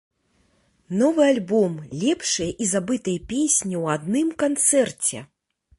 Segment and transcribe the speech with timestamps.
[1.01, 1.73] Новы альбом,
[2.05, 5.17] лепшыя і забытыя песні ў адным канцэрце!